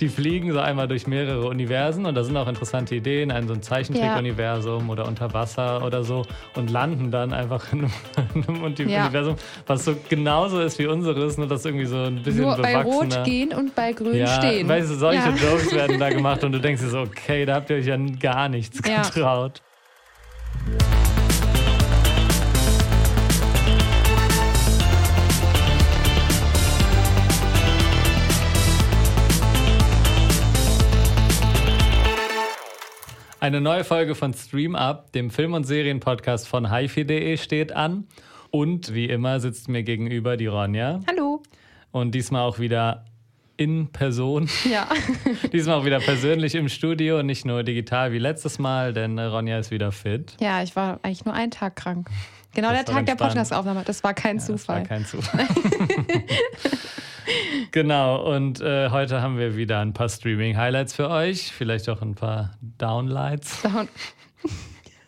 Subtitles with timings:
[0.00, 3.54] Die fliegen so einmal durch mehrere Universen und da sind auch interessante Ideen, ein so
[3.54, 7.90] ein Zeichentrick-Universum oder unter Wasser oder so und landen dann einfach in
[8.44, 12.56] einem Universum, was so genauso ist wie unseres, nur dass irgendwie so ein bisschen Nur
[12.56, 12.82] bei.
[12.82, 14.68] Rot gehen und bei Grün ja, stehen.
[14.68, 15.34] Weißt du, solche Ja.
[15.50, 17.96] Jokes werden da gemacht und du denkst dir so, okay, da habt ihr euch ja
[18.20, 19.02] gar nichts Ja.
[33.48, 38.06] Eine neue Folge von Stream Up, dem Film- und Serienpodcast von hifi.de steht an.
[38.50, 41.00] Und wie immer sitzt mir gegenüber die Ronja.
[41.08, 41.42] Hallo.
[41.90, 43.06] Und diesmal auch wieder
[43.56, 44.50] in Person.
[44.70, 44.86] Ja.
[45.50, 49.22] Diesmal auch wieder persönlich im Studio und nicht nur digital wie letztes Mal, denn äh,
[49.22, 50.36] Ronja ist wieder fit.
[50.40, 52.10] ja, ich war eigentlich nur einen Tag krank.
[52.54, 53.14] Genau Das der Tag der.
[53.14, 53.82] Podcast-Aufnahme.
[53.86, 54.82] Das war kein Ja, das war Zufall.
[54.84, 55.48] kein Zufall.
[57.72, 61.52] genau, und äh, heute haben wir wieder ein paar Streaming-Highlights für euch.
[61.52, 63.62] Vielleicht auch ein paar Downlights.
[63.62, 63.88] Down.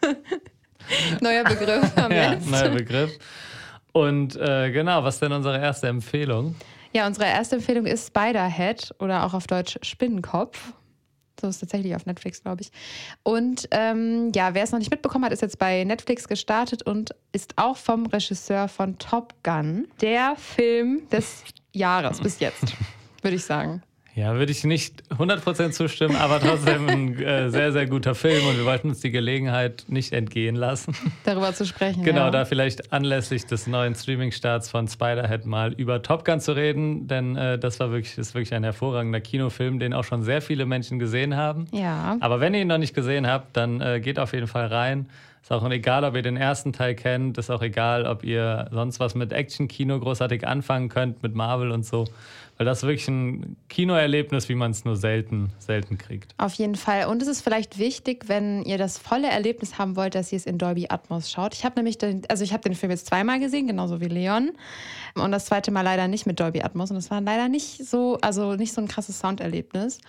[1.20, 2.50] Neuer Begriff am Ja, jetzt.
[2.50, 3.18] neuer Begriff.
[3.92, 6.54] Und äh, genau, was ist denn unsere erste Empfehlung?
[6.92, 10.72] Ja, unsere erste Empfehlung ist Spiderhead oder auch auf Deutsch Spinnenkopf.
[11.40, 12.70] So ist tatsächlich auf Netflix, glaube ich.
[13.22, 17.10] Und ähm, ja, wer es noch nicht mitbekommen hat, ist jetzt bei Netflix gestartet und
[17.32, 19.88] ist auch vom Regisseur von Top Gun.
[20.00, 22.74] Der Film des Jahres bis jetzt,
[23.22, 23.82] würde ich sagen.
[24.14, 28.56] Ja, würde ich nicht 100% zustimmen, aber trotzdem ein äh, sehr, sehr guter Film und
[28.56, 30.94] wir wollten uns die Gelegenheit nicht entgehen lassen.
[31.24, 32.02] Darüber zu sprechen.
[32.02, 32.30] Genau, ja.
[32.30, 37.36] da vielleicht anlässlich des neuen Streaming-Starts von Spiderhead mal über Top Gun zu reden, denn
[37.36, 40.98] äh, das war wirklich, ist wirklich ein hervorragender Kinofilm, den auch schon sehr viele Menschen
[40.98, 41.66] gesehen haben.
[41.72, 42.16] Ja.
[42.20, 45.06] Aber wenn ihr ihn noch nicht gesehen habt, dann äh, geht auf jeden Fall rein.
[45.42, 49.00] Ist auch egal, ob ihr den ersten Teil kennt, ist auch egal, ob ihr sonst
[49.00, 52.04] was mit Action-Kino großartig anfangen könnt, mit Marvel und so.
[52.60, 56.34] Weil das ist wirklich ein Kinoerlebnis, wie man es nur selten, selten kriegt.
[56.36, 57.06] Auf jeden Fall.
[57.06, 60.44] Und es ist vielleicht wichtig, wenn ihr das volle Erlebnis haben wollt, dass ihr es
[60.44, 61.54] in Dolby Atmos schaut.
[61.54, 64.52] Ich habe nämlich, den, also ich habe den Film jetzt zweimal gesehen, genauso wie Leon.
[65.14, 66.90] Und das zweite Mal leider nicht mit Dolby Atmos.
[66.90, 70.00] Und es war leider nicht so, also nicht so ein krasses Sounderlebnis.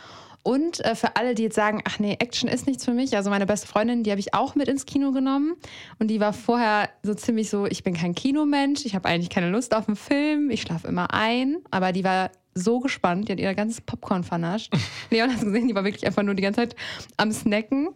[0.43, 3.15] Und äh, für alle, die jetzt sagen, ach nee, Action ist nichts für mich.
[3.15, 5.55] Also meine beste Freundin, die habe ich auch mit ins Kino genommen.
[5.99, 9.49] Und die war vorher so ziemlich so, ich bin kein Kinomensch, ich habe eigentlich keine
[9.49, 11.57] Lust auf einen Film, ich schlafe immer ein.
[11.69, 14.73] Aber die war so gespannt, die hat ihr ganzes Popcorn vernascht.
[15.11, 16.75] Leon hat gesehen, die war wirklich einfach nur die ganze Zeit
[17.17, 17.89] am Snacken,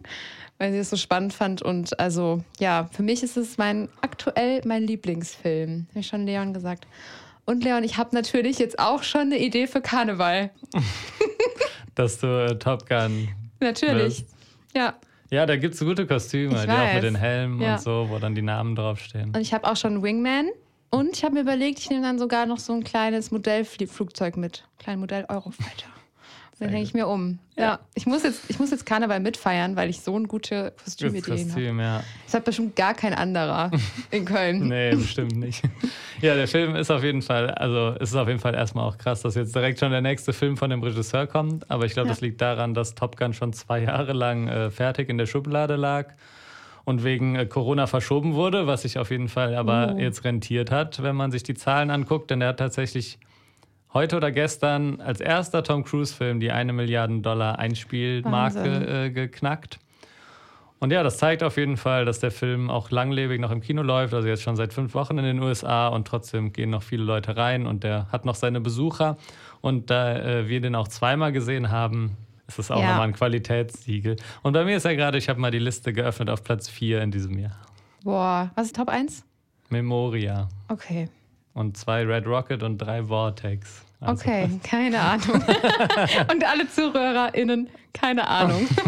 [0.58, 1.62] weil sie es so spannend fand.
[1.62, 5.86] Und also, ja, für mich ist es mein aktuell mein Lieblingsfilm.
[5.90, 6.86] Habe ich schon Leon gesagt.
[7.44, 10.50] Und Leon, ich habe natürlich jetzt auch schon eine Idee für Karneval.
[11.96, 13.28] Dass du äh, Top Gun.
[13.60, 14.20] Natürlich.
[14.20, 14.34] Wirst.
[14.76, 14.94] Ja.
[15.30, 16.94] Ja, da gibt es gute Kostüme, Ich die auch weiß.
[16.94, 17.74] mit den Helmen Ja.
[17.74, 19.34] und so, wo dann die Namen draufstehen.
[19.34, 20.46] Und ich habe auch schon einen Wingman.
[20.90, 24.64] Und ich habe mir überlegt, ich nehme dann sogar noch so ein kleines Modellflugzeug mit.
[24.78, 25.88] Klein Modell Eurofighter.
[26.58, 27.38] Sehr hänge ich mir um.
[27.56, 27.62] Ja.
[27.64, 27.78] Ja.
[27.94, 31.42] Ich, muss jetzt, ich muss jetzt Karneval mitfeiern, weil ich so eine gute Kostümideen habe.
[31.44, 32.02] Kostüm, ja.
[32.24, 33.70] Das hat bestimmt gar kein anderer
[34.10, 34.66] in Köln.
[34.68, 35.62] Nee, bestimmt nicht.
[36.22, 38.96] Ja, der Film ist auf jeden Fall, also es ist auf jeden Fall erstmal auch
[38.96, 41.70] krass, dass jetzt direkt schon der nächste Film von dem Regisseur kommt.
[41.70, 42.14] Aber ich glaube, Ja.
[42.14, 45.76] das liegt daran, dass Top Gun schon zwei Jahre lang äh, fertig in der Schublade
[45.76, 46.14] lag
[46.84, 49.98] und wegen äh, Corona verschoben wurde, was sich auf jeden Fall aber Oh.
[49.98, 52.30] jetzt rentiert hat, wenn man sich die Zahlen anguckt.
[52.30, 53.18] Denn er hat tatsächlich
[53.96, 59.78] heute oder gestern als erster Tom Cruise-Film die eine Milliarden Dollar Einspielmarke äh, geknackt.
[60.78, 63.80] Und ja, das zeigt auf jeden Fall, dass der Film auch langlebig noch im Kino
[63.80, 67.04] läuft, also jetzt schon seit fünf Wochen in den USA und trotzdem gehen noch viele
[67.04, 69.16] Leute rein und der hat noch seine Besucher.
[69.62, 72.90] Und da äh, wir den auch zweimal gesehen haben, ist es auch Ja.
[72.90, 74.16] nochmal ein Qualitätssiegel.
[74.42, 77.00] Und bei mir ist ja gerade, ich habe mal die Liste geöffnet auf Platz 4
[77.00, 77.56] in diesem Jahr.
[78.04, 79.24] Boah, was ist Top 1?
[79.70, 80.48] Memoria.
[80.68, 81.08] Okay.
[81.56, 83.82] Und zwei Red Rocket und drei Vortex.
[83.98, 85.42] Also, Okay, keine Ahnung.
[86.30, 88.68] Und alle ZuhörerInnen, keine Ahnung.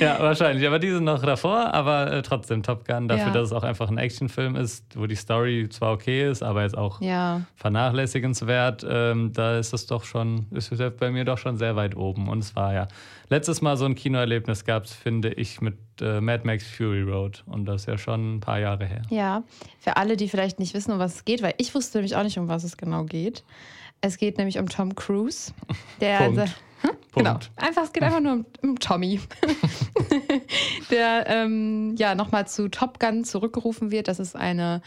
[0.00, 0.66] Ja, wahrscheinlich.
[0.66, 3.32] Aber die sind noch davor, aber äh, trotzdem Top Gun, dafür, Ja.
[3.32, 6.76] dass es auch einfach ein Actionfilm ist, wo die Story zwar okay ist, aber jetzt
[6.76, 7.42] auch Ja.
[7.56, 11.96] vernachlässigenswert, ähm, da ist es doch schon, ist es bei mir doch schon sehr weit
[11.96, 12.28] oben.
[12.28, 12.86] Und es war ja
[13.28, 17.42] letztes Mal so ein Kinoerlebnis gab es, finde ich, mit äh, Mad Max Fury Road.
[17.46, 19.02] Und das ist ja schon ein paar Jahre her.
[19.10, 19.42] Ja,
[19.78, 22.22] für alle, die vielleicht nicht wissen, um was es geht, weil ich wusste nämlich auch
[22.22, 23.44] nicht, um was es genau geht.
[24.00, 25.52] Es geht nämlich um Tom Cruise.
[26.00, 26.40] Der Punkt.
[26.82, 26.90] Hm?
[27.14, 27.30] Genau.
[27.32, 27.50] Punkt.
[27.56, 29.20] Einfach, es geht einfach nur um, um Tommy.
[30.90, 34.08] der ähm, ja nochmal zu Top Gun zurückgerufen wird.
[34.08, 34.82] Das ist eine,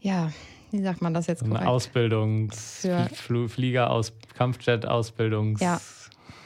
[0.00, 0.30] ja,
[0.70, 1.68] wie sagt man das jetzt So eine korrekt?
[1.68, 5.80] Ausbildungs-, Fl Flieger aus Kampfjet-Ausbildungs-, Ja.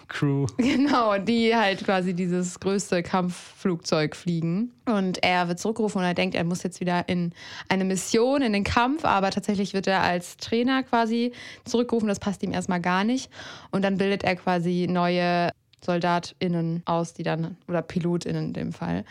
[0.09, 0.47] Crew.
[0.57, 4.73] Genau, die halt quasi dieses größte Kampfflugzeug fliegen.
[4.87, 7.33] Und er wird zurückgerufen und er denkt, er muss jetzt wieder in
[7.69, 11.33] eine Mission, in den Kampf, aber tatsächlich wird er als Trainer quasi
[11.65, 12.09] zurückgerufen.
[12.09, 13.31] Das passt ihm erstmal gar nicht.
[13.71, 15.51] Und dann bildet er quasi neue
[15.85, 19.05] SoldatInnen aus, die dann, oder PilotInnen in dem Fall,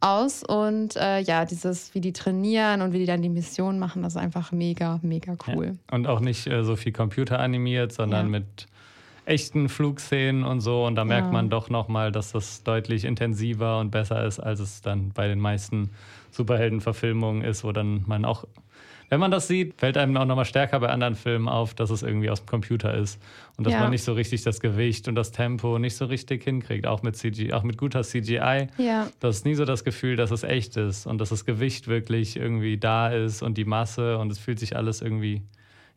[0.00, 0.42] aus.
[0.44, 4.14] Und äh, ja, dieses, wie die trainieren und wie die dann die Mission machen, das
[4.14, 5.66] ist einfach mega, mega cool.
[5.66, 5.96] Ja.
[5.96, 8.40] Und auch nicht äh, so viel computeranimiert, sondern ja.
[8.40, 8.66] mit
[9.28, 10.84] echten Flugszenen und so.
[10.86, 11.32] Und da merkt ja.
[11.32, 15.40] man doch nochmal, dass das deutlich intensiver und besser ist, als es dann bei den
[15.40, 15.90] meisten
[16.30, 18.44] Superheldenverfilmungen ist, wo dann man auch
[19.10, 22.02] wenn man das sieht, fällt einem auch nochmal stärker bei anderen Filmen auf, dass es
[22.02, 23.18] irgendwie aus dem Computer ist
[23.56, 23.80] und dass ja.
[23.80, 27.16] man nicht so richtig das Gewicht und das Tempo nicht so richtig hinkriegt, auch mit
[27.16, 28.66] CGI, auch mit guter CGI.
[28.76, 29.08] Ja.
[29.20, 32.36] Das ist nie so das Gefühl, dass es echt ist und dass das Gewicht wirklich
[32.36, 35.42] irgendwie da ist und die Masse und es fühlt sich alles irgendwie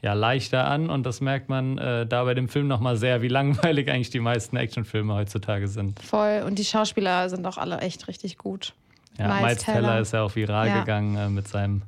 [0.01, 3.27] ja, leichter an und das merkt man äh, da bei dem Film nochmal sehr, wie
[3.27, 5.99] langweilig eigentlich die meisten Actionfilme heutzutage sind.
[6.01, 8.73] Voll und die Schauspieler sind auch alle echt richtig gut.
[9.17, 9.81] Ja, Miles, Miles Teller.
[9.81, 10.79] Teller ist ja auch viral ja.
[10.79, 11.83] gegangen äh, mit seinem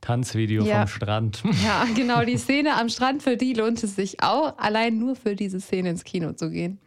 [0.00, 0.80] Tanzvideo ja.
[0.80, 1.42] vom Strand.
[1.64, 5.34] Ja, genau, die Szene am Strand, für die lohnt es sich auch, allein nur für
[5.34, 6.78] diese Szene ins Kino zu gehen.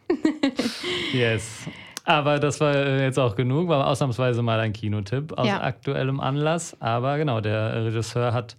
[1.13, 1.67] yes.
[2.03, 5.61] Aber das war äh, jetzt auch genug, war ausnahmsweise mal ein Kinotipp aus ja.
[5.61, 6.75] aktuellem Anlass.
[6.81, 8.55] Aber genau, der Regisseur hat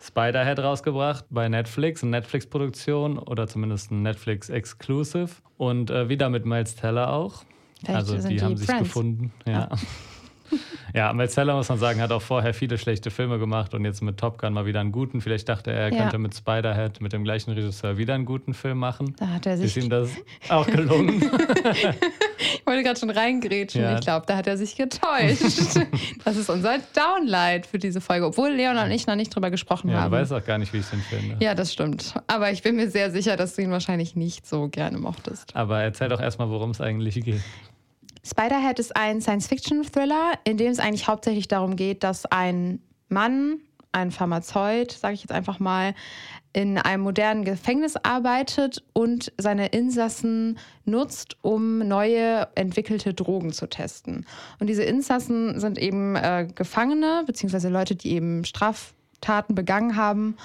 [0.00, 5.30] Spiderhead rausgebracht bei Netflix, eine Netflix-Produktion oder zumindest ein Netflix-Exclusive.
[5.56, 7.44] Und äh, wieder mit Miles Teller auch.
[7.80, 9.32] Vielleicht also die, die haben sich gefunden.
[9.46, 9.52] ja.
[9.70, 9.76] ja.
[10.94, 14.18] Ja, Metzeler, muss man sagen, hat auch vorher viele schlechte Filme gemacht und jetzt mit
[14.18, 15.20] Top Gun mal wieder einen guten.
[15.20, 16.02] Vielleicht dachte er, er ja.
[16.02, 19.14] könnte mit Spiderhead, mit dem gleichen Regisseur, wieder einen guten Film machen.
[19.18, 19.76] Da hat er sich.
[19.76, 20.10] Ist ihm das
[20.48, 21.20] auch gelungen?
[22.66, 23.80] ich wollte gerade schon reingrätschen.
[23.80, 23.94] Ja.
[23.94, 25.40] Ich glaube, da hat er sich getäuscht.
[26.24, 29.88] das ist unser Downlight für diese Folge, obwohl Leon und ich noch nicht drüber gesprochen
[29.88, 30.10] ja, haben.
[30.10, 31.36] Du weißt auch gar nicht, wie ich den finde.
[31.38, 32.14] Ja, das stimmt.
[32.26, 35.54] Aber ich bin mir sehr sicher, dass du ihn wahrscheinlich nicht so gerne mochtest.
[35.54, 37.40] Aber erzähl doch erstmal, worum es eigentlich geht.
[38.24, 43.60] Spiderhead ist ein Science-Fiction-Thriller, in dem es eigentlich hauptsächlich darum geht, dass ein Mann,
[43.96, 45.94] ein Pharmazeut, sage ich jetzt einfach mal,
[46.52, 54.24] in einem modernen Gefängnis arbeitet und seine Insassen nutzt, um neue entwickelte Drogen zu testen.
[54.58, 60.36] Und diese Insassen sind eben äh, Gefangene, beziehungsweise Leute, die eben Straftaten begangen haben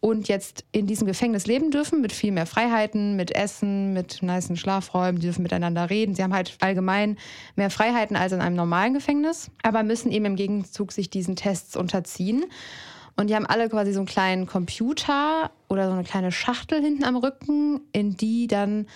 [0.00, 4.56] und jetzt in diesem Gefängnis leben dürfen mit viel mehr Freiheiten, mit Essen, mit niceen
[4.56, 6.16] Schlafräumen, die dürfen miteinander reden.
[6.16, 7.16] Sie haben halt allgemein
[7.54, 11.76] mehr Freiheiten als in einem normalen Gefängnis, aber müssen eben im Gegenzug sich diesen Tests
[11.76, 12.46] unterziehen.
[13.22, 17.04] Und die haben alle quasi so einen kleinen Computer oder so eine kleine Schachtel hinten
[17.04, 18.88] am Rücken, in die dann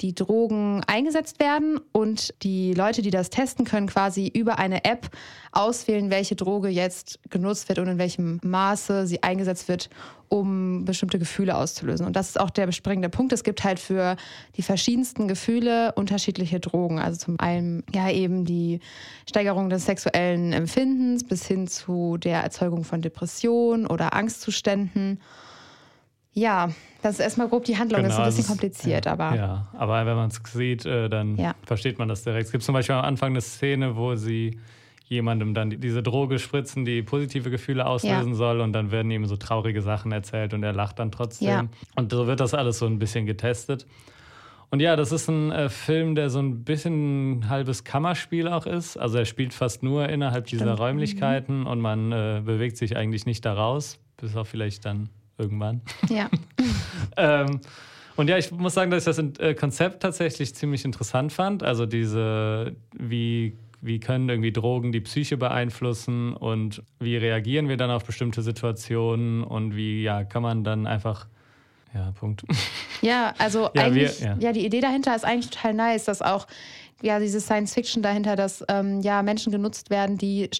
[0.00, 5.10] die Drogen eingesetzt werden und die Leute, die das testen können, quasi über eine App
[5.52, 9.90] auswählen, welche Droge jetzt genutzt wird und in welchem Maße sie eingesetzt wird,
[10.28, 12.06] um bestimmte Gefühle auszulösen.
[12.06, 13.32] Und das ist auch der bespringende Punkt.
[13.32, 14.16] Es gibt halt für
[14.56, 16.98] die verschiedensten Gefühle unterschiedliche Drogen.
[16.98, 18.80] Also zum einen ja eben die
[19.28, 25.20] Steigerung des sexuellen Empfindens bis hin zu der Erzeugung von Depressionen oder Angstzuständen.
[26.32, 26.70] Ja,
[27.02, 28.02] das ist erstmal grob die Handlung.
[28.02, 29.34] Genau, das ist ein bisschen kompliziert, ja, aber.
[29.34, 31.54] Ja, aber wenn man es sieht, äh, dann ja.
[31.64, 32.46] versteht man das direkt.
[32.46, 34.58] Es gibt zum Beispiel am Anfang eine Szene, wo sie
[35.06, 38.34] jemandem dann diese Droge spritzen, die positive Gefühle auslösen ja.
[38.34, 41.48] soll und dann werden ihm so traurige Sachen erzählt und er lacht dann trotzdem.
[41.48, 41.64] Ja.
[41.96, 43.86] Und so wird das alles so ein bisschen getestet.
[44.70, 48.66] Und ja, das ist ein äh, Film, der so ein bisschen ein halbes Kammerspiel auch
[48.66, 48.96] ist.
[48.96, 50.62] Also er spielt fast nur innerhalb Stimmt.
[50.62, 51.66] dieser Räumlichkeiten mhm.
[51.66, 55.08] und man äh, bewegt sich eigentlich nicht daraus, bis auf vielleicht dann
[55.40, 55.80] irgendwann.
[56.08, 56.28] Ja.
[57.16, 57.60] ähm,
[58.16, 61.62] und ja, ich muss sagen, dass ich das äh, Konzept tatsächlich ziemlich interessant fand.
[61.62, 67.90] Also diese, wie, wie können irgendwie Drogen die Psyche beeinflussen und wie reagieren wir dann
[67.90, 71.26] auf bestimmte Situationen und wie ja, kann man dann einfach
[71.94, 72.44] ja, Punkt.
[73.02, 74.36] Ja, also ja, eigentlich, wir, ja.
[74.38, 74.52] ja.
[74.52, 76.46] die Idee dahinter ist eigentlich total nice, dass auch
[77.00, 80.50] ja diese Science Fiction dahinter, dass ähm, ja Menschen genutzt werden, die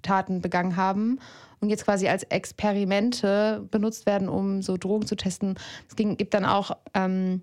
[0.00, 1.20] Straftaten begangen haben
[1.60, 5.56] und jetzt quasi als Experimente benutzt werden, um so Drogen zu testen.
[5.88, 7.42] Es gibt dann auch ähm,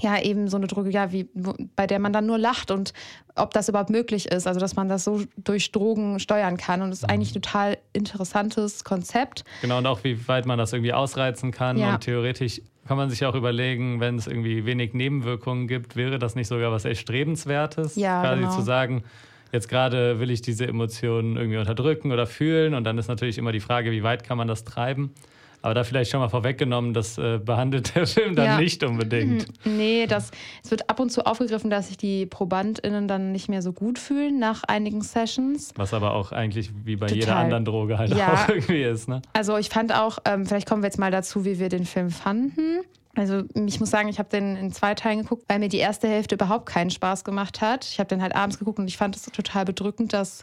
[0.00, 1.28] ja eben so eine Droge, ja, wie,
[1.76, 2.94] bei der man dann nur lacht und
[3.36, 6.80] ob das überhaupt möglich ist, also dass man das so durch Drogen steuern kann.
[6.80, 7.14] Und das ist mhm.
[7.14, 9.44] eigentlich ein total interessantes Konzept.
[9.60, 11.76] Genau, und auch wie weit man das irgendwie ausreizen kann.
[11.76, 11.94] Ja.
[11.94, 16.34] Und theoretisch kann man sich auch überlegen, wenn es irgendwie wenig Nebenwirkungen gibt, wäre das
[16.34, 18.56] nicht sogar was Erstrebenswertes, ja, quasi genau.
[18.56, 19.04] zu sagen,
[19.52, 23.52] Jetzt gerade will ich diese Emotionen irgendwie unterdrücken oder fühlen und dann ist natürlich immer
[23.52, 25.12] die Frage, wie weit kann man das treiben?
[25.60, 28.58] Aber da vielleicht schon mal vorweggenommen, das äh, behandelt der Film dann ja.
[28.58, 29.46] nicht unbedingt.
[29.64, 29.76] Mhm.
[29.76, 30.32] Nee, das,
[30.64, 34.00] es wird ab und zu aufgegriffen, dass sich die ProbandInnen dann nicht mehr so gut
[34.00, 35.72] fühlen nach einigen Sessions.
[35.76, 37.20] Was aber auch eigentlich wie bei Total.
[37.20, 38.34] jeder anderen Droge halt ja.
[38.34, 39.08] auch irgendwie ist.
[39.08, 39.22] Ne?
[39.34, 42.10] Also ich fand auch, ähm, vielleicht kommen wir jetzt mal dazu, wie wir den Film
[42.10, 42.80] fanden.
[43.14, 46.08] Also ich muss sagen, ich habe den in zwei Teilen geguckt, weil mir die erste
[46.08, 47.84] Hälfte überhaupt keinen Spaß gemacht hat.
[47.84, 50.42] Ich habe den halt abends geguckt und ich fand es total bedrückend, dass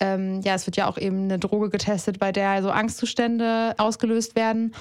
[0.00, 4.36] ähm, ja, es wird ja auch eben eine Droge getestet, bei der so Angstzustände ausgelöst
[4.36, 4.74] werden,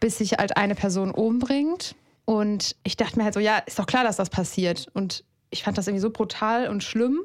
[0.00, 1.94] bis sich halt eine Person umbringt.
[2.24, 4.88] Und ich dachte mir halt so, ja, ist doch klar, dass das passiert.
[4.94, 7.20] Und ich fand das irgendwie so brutal und schlimm,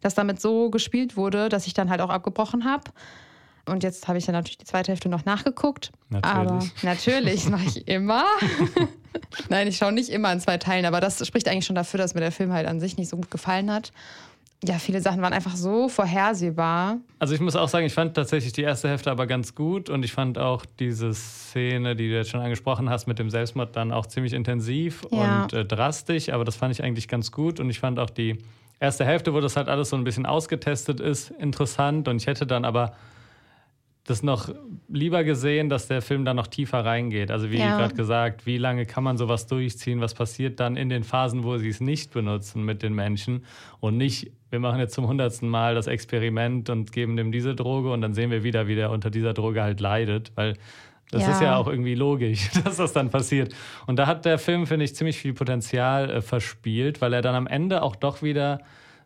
[0.00, 2.90] dass damit so gespielt wurde, dass ich dann halt auch abgebrochen habe.
[3.66, 5.92] Und jetzt habe ich dann natürlich die zweite Hälfte noch nachgeguckt.
[6.08, 6.36] Natürlich.
[6.36, 8.24] Aber natürlich mache ich immer.
[9.48, 12.14] Nein, ich schaue nicht immer in zwei Teilen, aber das spricht eigentlich schon dafür, dass
[12.14, 13.92] mir der Film halt an sich nicht so gut gefallen hat.
[14.62, 16.98] Ja, viele Sachen waren einfach so vorhersehbar.
[17.18, 20.04] Also ich muss auch sagen, ich fand tatsächlich die erste Hälfte aber ganz gut und
[20.04, 23.90] ich fand auch diese Szene, die du jetzt schon angesprochen hast mit dem Selbstmord, dann
[23.90, 25.44] auch ziemlich intensiv ja.
[25.44, 28.36] und äh, drastisch, aber das fand ich eigentlich ganz gut und ich fand auch die
[28.80, 32.46] erste Hälfte, wo das halt alles so ein bisschen ausgetestet ist, interessant und ich hätte
[32.46, 32.92] dann aber
[34.04, 34.48] das noch
[34.88, 37.30] lieber gesehen, dass der Film da noch tiefer reingeht.
[37.30, 37.76] Also wie ja.
[37.76, 40.00] gerade gesagt, wie lange kann man sowas durchziehen?
[40.00, 43.44] Was passiert dann in den Phasen, wo sie es nicht benutzen mit den Menschen
[43.78, 47.92] und nicht, wir machen jetzt zum hundertsten Mal das Experiment und geben dem diese Droge
[47.92, 50.54] und dann sehen wir wieder, wie der unter dieser Droge halt leidet, weil
[51.10, 51.30] das ja.
[51.32, 53.54] ist ja auch irgendwie logisch, dass das dann passiert.
[53.86, 57.34] Und da hat der Film, finde ich, ziemlich viel Potenzial äh, verspielt, weil er dann
[57.34, 58.60] am Ende auch doch wieder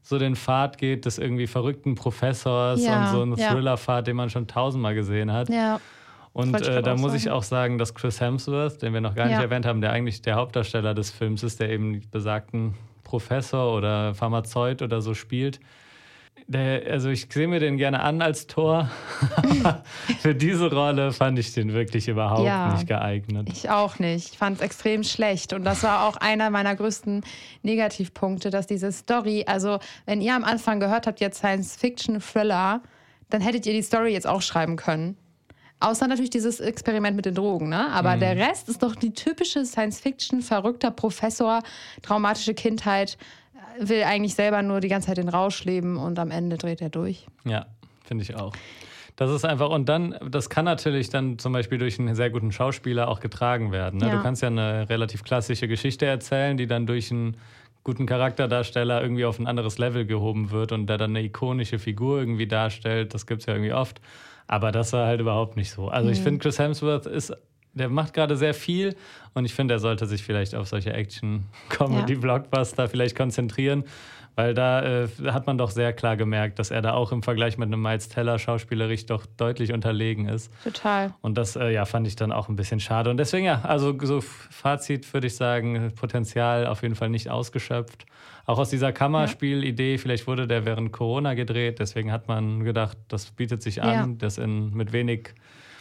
[0.05, 3.51] so den Pfad geht des irgendwie verrückten Professors ja, und so einen ja.
[3.51, 5.49] Thriller-Pfad, den man schon tausendmal gesehen hat.
[5.49, 5.81] Ja.
[6.35, 7.17] Und äh, da muss sagen.
[7.17, 10.21] ich auch sagen, dass Chris Hemsworth, den wir noch gar nicht erwähnt haben, der eigentlich
[10.21, 15.61] der Hauptdarsteller des Films ist, der eben besagten Professor oder Pharmazeut oder so spielt,
[16.47, 18.91] der, also ich sehe mir den gerne an als Tor.
[20.21, 23.49] Für diese Rolle fand ich den wirklich überhaupt ja, nicht geeignet.
[23.51, 24.33] Ich auch nicht.
[24.33, 25.53] Ich fand es extrem schlecht.
[25.53, 27.23] Und das war auch einer meiner größten
[27.63, 32.83] Negativpunkte, dass diese Story, also wenn ihr am Anfang gehört habt, jetzt Science-Fiction-Thriller,
[33.31, 35.17] dann hättet ihr die Story jetzt auch schreiben können.
[35.81, 37.91] Außer natürlich dieses Experiment mit den Drogen, ne?
[37.91, 38.21] Aber mhm.
[38.21, 41.63] der Rest ist doch die typische Science-Fiction, verrückter Professor,
[42.03, 43.19] traumatische Kindheit
[43.79, 46.91] will eigentlich selber nur die ganze Zeit den Rausch leben und am Ende dreht er
[46.91, 47.27] durch.
[47.45, 47.67] Ja,
[48.05, 48.55] finde ich auch.
[49.17, 52.51] Das ist einfach, und dann, das kann natürlich dann zum Beispiel durch einen sehr guten
[52.51, 54.01] Schauspieler auch getragen werden.
[54.01, 54.09] Ne?
[54.09, 54.17] Ja.
[54.17, 57.37] Du kannst ja eine relativ klassische Geschichte erzählen, die dann durch einen
[57.85, 62.19] guten Charakterdarsteller irgendwie auf ein anderes Level gehoben wird und der dann eine ikonische Figur
[62.19, 63.15] irgendwie darstellt.
[63.15, 64.01] Das gibt es ja irgendwie oft.
[64.47, 65.89] Aber das war halt überhaupt nicht so.
[65.89, 66.13] Also mhm.
[66.15, 67.33] ich finde, Chris Hemsworth ist
[67.75, 68.97] der macht gerade sehr viel
[69.35, 72.89] und ich finde, er sollte sich vielleicht auf solche Action-Comedy-Blockbuster ja.
[72.89, 73.85] vielleicht konzentrieren,
[74.37, 77.59] weil da äh, hat man doch sehr klar gemerkt, dass er da auch im Vergleich
[77.59, 80.53] mit einem Miles Teller schauspielerisch doch deutlich unterlegen ist.
[80.65, 81.15] Total.
[81.21, 83.11] Und das äh, ja, fand ich dann auch ein bisschen schade.
[83.11, 88.07] Und deswegen ja, also so Fazit würde ich sagen, Potenzial auf jeden Fall nicht ausgeschöpft.
[88.47, 93.31] Auch aus dieser Kammerspielidee, vielleicht wurde der während Corona gedreht, deswegen hat man gedacht, das
[93.31, 94.17] bietet sich an, ja.
[94.19, 95.35] das in, mit wenig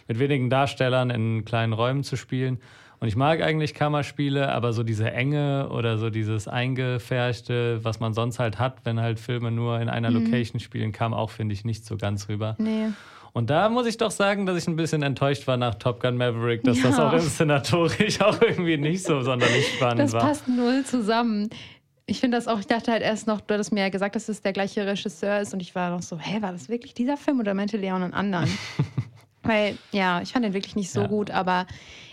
[0.08, 2.58] mit wenigen Darstellern in kleinen Räumen zu spielen.
[3.00, 8.14] Und ich mag eigentlich Kammerspiele, aber so diese Enge oder so dieses Eingefärschte, was man
[8.14, 10.24] sonst halt hat, wenn halt Filme nur in einer mhm.
[10.24, 12.54] Location spielen, kam auch, finde ich, nicht so ganz rüber.
[12.58, 12.86] Nee.
[13.34, 16.16] Und da muss ich doch sagen, dass ich ein bisschen enttäuscht war nach Top Gun
[16.16, 16.84] Maverick, dass ja.
[16.84, 20.20] das auch inszenatorisch auch irgendwie nicht so sonderlich spannend das war.
[20.20, 21.50] Das passt null zusammen.
[22.06, 24.28] Ich finde das auch, ich dachte halt erst noch, du hattest mir ja gesagt, dass
[24.28, 27.16] es der gleiche Regisseur ist und ich war noch so, hä, war das wirklich dieser
[27.16, 28.48] Film oder meinte Leon einen anderen?
[29.44, 31.06] Weil, ja, ich fand den wirklich nicht so ja.
[31.06, 31.66] gut, aber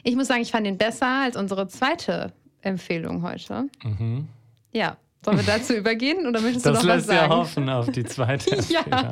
[0.04, 3.68] ich muss sagen, ich fand den besser als unsere zweite Empfehlung heute.
[3.84, 4.28] Mhm.
[4.72, 4.98] Ja.
[5.24, 7.30] Sollen wir dazu übergehen oder möchtest das du noch was sagen?
[7.30, 9.12] Das lässt ja hoffen auf die zweite ja.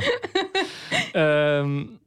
[1.13, 1.98] ähm,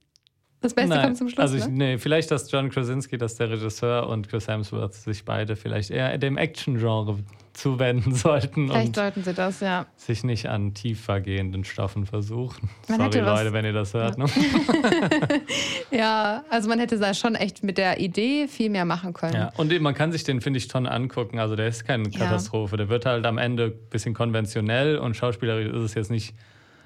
[0.63, 1.41] das Beste Nein, kommt zum Schluss.
[1.41, 1.73] Also, ich, ne?
[1.73, 6.17] nee, vielleicht, dass John Krasinski, dass der Regisseur und Chris Hemsworth sich beide vielleicht eher
[6.19, 7.19] dem Action-Genre
[7.53, 8.69] zuwenden sollten.
[8.69, 9.87] Vielleicht und sollten sie das, ja.
[9.97, 12.71] Sich nicht an tiefergehenden Stoffen versuchen.
[12.89, 14.17] Man Sorry, Leute, wenn ihr das hört.
[14.17, 14.25] Ja.
[14.25, 14.31] Ne?
[15.91, 19.35] ja, also man hätte da schon echt mit der Idee viel mehr machen können.
[19.35, 21.39] Ja, und man kann sich den, finde ich, schon angucken.
[21.39, 22.75] Also der ist keine Katastrophe.
[22.75, 22.77] Ja.
[22.79, 26.35] Der wird halt am Ende ein bisschen konventionell und schauspielerisch ist es jetzt nicht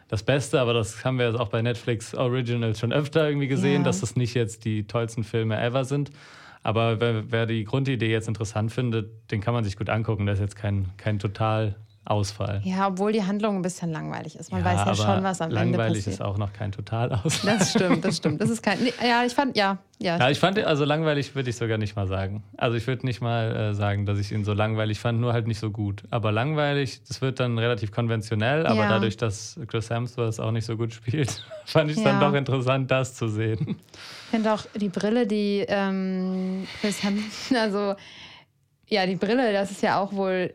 [0.09, 3.83] das Beste, aber das haben wir jetzt auch bei Netflix Originals schon öfter irgendwie gesehen,
[3.85, 6.11] dass das nicht jetzt die tollsten Filme ever sind.
[6.63, 10.27] Aber wer, wer, die Grundidee jetzt interessant findet, den kann man sich gut angucken.
[10.27, 12.61] Das ist jetzt kein, kein total Ausfall.
[12.65, 14.53] Ja, obwohl die Handlung ein bisschen langweilig ist.
[14.53, 15.77] Man ja, weiß ja schon, was am Ende passiert.
[15.77, 17.57] Langweilig ist auch noch kein Totalausfall.
[17.59, 18.41] Das stimmt, das stimmt.
[18.41, 18.79] Das ist kein.
[19.03, 19.79] Ja, ich fand, ja.
[19.99, 22.45] Ja, ja ich fand, also langweilig würde ich sogar nicht mal sagen.
[22.57, 25.47] Also ich würde nicht mal äh, sagen, dass ich ihn so langweilig fand, nur halt
[25.47, 26.05] nicht so gut.
[26.11, 28.89] Aber langweilig, das wird dann relativ konventionell, aber ja.
[28.89, 32.13] dadurch, dass Chris Hemsworth auch nicht so gut spielt, fand ich es ja.
[32.13, 33.77] dann doch interessant, das zu sehen.
[34.25, 37.95] Ich finde auch die Brille, die ähm, Chris Hemsworth, also
[38.89, 40.55] ja, die Brille, das ist ja auch wohl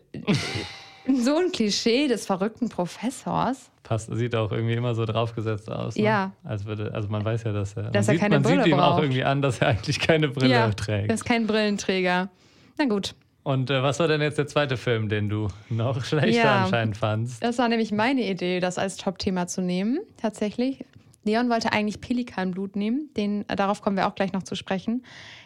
[1.22, 3.72] so ein Klischee des verrückten Professors.
[3.84, 5.96] Passt, sieht auch irgendwie immer so draufgesetzt aus.
[5.96, 6.04] Ne?
[6.04, 6.32] Ja.
[6.44, 7.92] Als würde, also man weiß ja, dass er.
[7.92, 8.94] Dass er sieht, keine man Brille sieht ihm braucht.
[8.94, 11.10] auch irgendwie an, dass er eigentlich keine Brille ja, trägt.
[11.10, 12.30] Er ist kein Brillenträger.
[12.78, 13.16] Na gut.
[13.44, 16.98] Und äh, was war denn jetzt der zweite Film, den du noch schlechter ja, anscheinend
[16.98, 17.44] fandst?
[17.44, 20.86] Das war nämlich meine Idee, das als Top-Thema zu nehmen, tatsächlich.
[21.24, 25.04] Leon wollte eigentlich Pelikanblut nehmen, den, äh, darauf kommen wir auch gleich noch zu sprechen.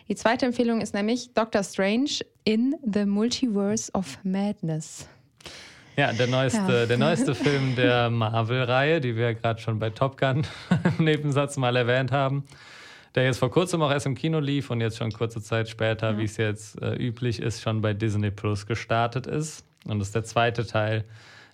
[0.07, 5.07] Die zweite Empfehlung ist nämlich Doctor Strange in the Multiverse of Madness.
[5.97, 6.85] Ja, der neueste, ja.
[6.85, 10.45] Der neueste Film der Marvel-Reihe, die wir gerade schon bei Top Gun
[10.97, 12.43] im Nebensatz mal erwähnt haben
[13.15, 16.11] der jetzt vor kurzem auch erst im Kino lief und jetzt schon kurze Zeit später,
[16.11, 16.17] ja.
[16.17, 19.65] wie es jetzt äh, üblich ist, schon bei Disney Plus gestartet ist.
[19.85, 21.05] Und das ist der zweite Teil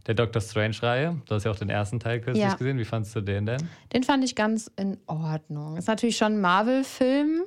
[0.08, 1.22] der Doctor Strange-Reihe.
[1.28, 2.56] Du hast ja auch den ersten Teil kürzlich ja.
[2.56, 2.80] gesehen.
[2.80, 3.70] Wie fandest du den denn?
[3.94, 5.78] Den fand ich ganz in Ordnung.
[5.78, 7.44] Ist natürlich schon ein Marvel-Film,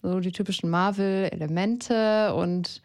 [0.00, 2.80] so die typischen Marvel-Elemente und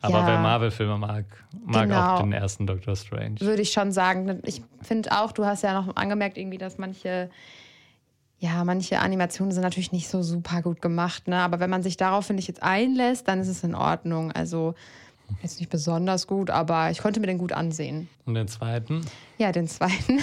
[0.00, 1.24] aber ja, wer Marvel-Filme mag,
[1.64, 2.14] mag genau.
[2.14, 3.40] auch den ersten Doctor Strange.
[3.40, 4.40] Würde ich schon sagen.
[4.44, 7.30] Ich finde auch, du hast ja noch angemerkt, irgendwie, dass manche
[8.38, 11.38] ja, manche Animationen sind natürlich nicht so super gut gemacht, ne?
[11.38, 14.30] aber wenn man sich darauf, finde ich, jetzt einlässt, dann ist es in Ordnung.
[14.30, 14.74] Also
[15.42, 18.08] jetzt nicht besonders gut, aber ich konnte mir den gut ansehen.
[18.26, 19.00] Und den zweiten?
[19.38, 20.18] Ja, den zweiten.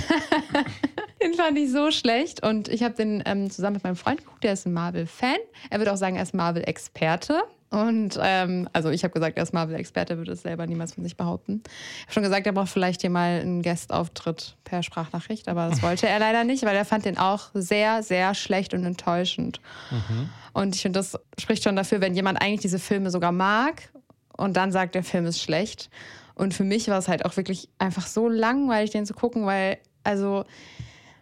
[1.24, 4.44] den fand ich so schlecht und ich habe den ähm, zusammen mit meinem Freund geguckt,
[4.44, 5.38] der ist ein Marvel-Fan.
[5.70, 7.42] Er würde auch sagen, er ist Marvel-Experte.
[7.74, 11.18] Und ähm, also ich habe gesagt, er ist Marvel-Experte, würde es selber niemals von sich
[11.18, 11.64] behaupten.
[11.66, 15.82] Ich habe schon gesagt, er braucht vielleicht hier mal einen Gastauftritt per Sprachnachricht, aber das
[15.82, 19.60] wollte er leider nicht, weil er fand den auch sehr, sehr schlecht und enttäuschend.
[19.90, 20.30] Mhm.
[20.54, 23.90] Und ich finde, das spricht schon dafür, wenn jemand eigentlich diese Filme sogar mag
[24.38, 25.90] und dann sagt, der Film ist schlecht.
[26.36, 29.80] Und für mich war es halt auch wirklich einfach so langweilig, den zu gucken, weil,
[30.04, 30.46] also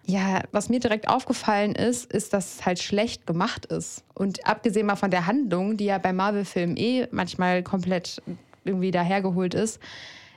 [0.05, 4.03] ja, was mir direkt aufgefallen ist, ist, dass es halt schlecht gemacht ist.
[4.13, 8.21] Und abgesehen mal von der Handlung, die ja bei Marvel-Filmen eh manchmal komplett
[8.63, 9.79] irgendwie dahergeholt ist,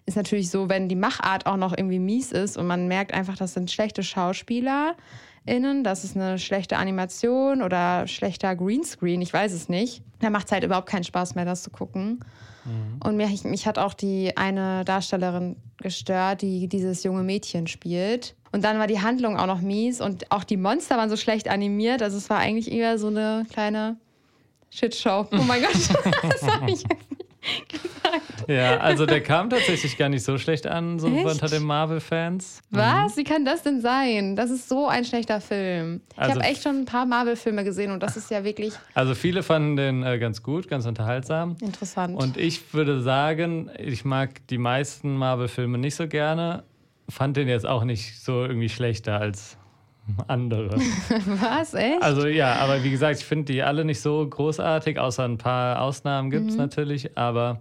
[0.07, 3.37] ist natürlich so, wenn die Machart auch noch irgendwie mies ist und man merkt einfach,
[3.37, 9.69] das sind schlechte SchauspielerInnen, das ist eine schlechte Animation oder schlechter Greenscreen, ich weiß es
[9.69, 10.03] nicht.
[10.21, 12.21] Da macht es halt überhaupt keinen Spaß mehr, das zu gucken.
[12.65, 13.01] Mhm.
[13.03, 18.35] Und mich, mich hat auch die eine Darstellerin gestört, die dieses junge Mädchen spielt.
[18.55, 21.49] Und dann war die Handlung auch noch mies und auch die Monster waren so schlecht
[21.49, 22.03] animiert.
[22.03, 23.97] Also es war eigentlich eher so eine kleine
[24.71, 25.27] Shitshow.
[25.33, 25.75] Oh mein Gott,
[26.23, 26.85] das habe ich
[27.69, 28.49] gesagt.
[28.49, 31.27] Ja, also der kam tatsächlich gar nicht so schlecht an, so Echt?
[31.27, 32.61] unter den Marvel-Fans.
[32.71, 33.17] Was?
[33.17, 33.17] Mhm.
[33.17, 34.37] Wie kann das denn sein?
[34.37, 36.03] Das ist so ein schlechter Film.
[36.13, 38.73] Ich also, habe echt schon ein paar Marvel-Filme gesehen und das ist ja wirklich.
[38.95, 41.57] Also viele fanden den äh, ganz gut, ganz unterhaltsam.
[41.61, 42.17] Interessant.
[42.17, 46.63] Und ich würde sagen, ich mag die meisten Marvel-Filme nicht so gerne
[47.09, 49.57] fand den jetzt auch nicht so irgendwie schlechter als
[50.27, 50.77] andere.
[51.27, 52.03] Was, echt?
[52.03, 55.81] Also ja, aber wie gesagt, ich finde die alle nicht so großartig, außer ein paar
[55.81, 56.63] Ausnahmen gibt es mhm.
[56.63, 57.61] natürlich, aber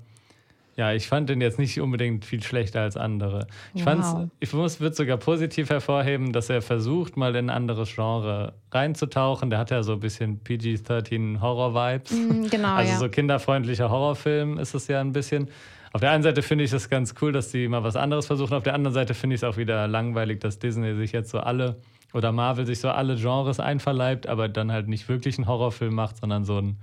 [0.75, 3.47] ja, ich fand den jetzt nicht unbedingt viel schlechter als andere.
[3.75, 3.93] Ich wow.
[3.93, 8.53] fand's, ich muss, würde sogar positiv hervorheben, dass er versucht, mal in ein anderes Genre
[8.71, 9.51] reinzutauchen.
[9.51, 12.12] Der hat ja so ein bisschen PG-13 Horror-Vibes.
[12.12, 12.73] Mm, genau.
[12.73, 12.97] Also ja.
[12.97, 15.49] so kinderfreundlicher Horrorfilm ist es ja ein bisschen.
[15.93, 18.53] Auf der einen Seite finde ich das ganz cool, dass sie mal was anderes versuchen.
[18.53, 21.39] Auf der anderen Seite finde ich es auch wieder langweilig, dass Disney sich jetzt so
[21.39, 21.77] alle
[22.13, 26.17] oder Marvel sich so alle Genres einverleibt, aber dann halt nicht wirklich einen Horrorfilm macht,
[26.17, 26.77] sondern so einen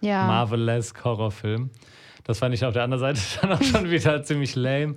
[0.00, 0.26] ja.
[0.26, 1.70] Marvel-esque Horrorfilm.
[2.24, 4.96] Das fand ich auf der anderen Seite dann auch schon wieder ziemlich lame.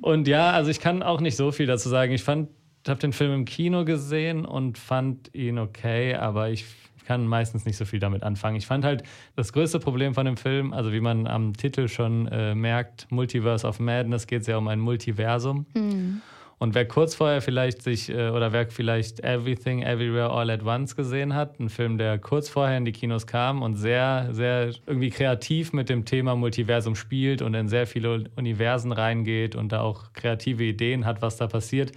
[0.00, 2.12] Und ja, also ich kann auch nicht so viel dazu sagen.
[2.12, 2.50] Ich fand,
[2.86, 6.66] habe den Film im Kino gesehen und fand ihn okay, aber ich
[7.12, 8.56] kann meistens nicht so viel damit anfangen.
[8.56, 9.02] Ich fand halt
[9.36, 13.66] das größte Problem von dem Film, also wie man am Titel schon äh, merkt, Multiverse
[13.66, 15.66] of Madness geht es ja um ein Multiversum.
[15.74, 16.22] Mhm.
[16.58, 20.96] Und wer kurz vorher vielleicht sich, äh, oder wer vielleicht Everything, Everywhere, All at Once
[20.96, 25.10] gesehen hat, ein Film, der kurz vorher in die Kinos kam und sehr, sehr irgendwie
[25.10, 30.14] kreativ mit dem Thema Multiversum spielt und in sehr viele Universen reingeht und da auch
[30.14, 31.92] kreative Ideen hat, was da passiert,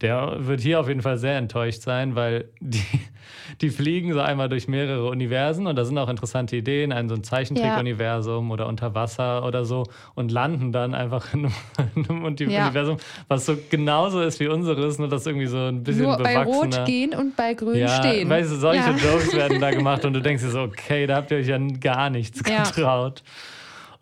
[0.00, 2.82] der wird hier auf jeden Fall sehr enttäuscht sein, weil die,
[3.60, 7.14] die fliegen so einmal durch mehrere Universen und da sind auch interessante Ideen, ein so
[7.14, 8.52] ein Zeichentrick-Universum ja.
[8.52, 13.24] oder unter Wasser oder so und landen dann einfach in einem, Universum, ja.
[13.28, 16.44] was so genauso ist wie unseres, nur das irgendwie so ein bisschen nur bewachsener.
[16.44, 18.28] bei Rot gehen und bei Grün ja, stehen.
[18.28, 21.30] Weißt du, solche Jokes werden da gemacht und du denkst dir so, okay, da habt
[21.30, 23.22] ihr euch ja gar nichts getraut.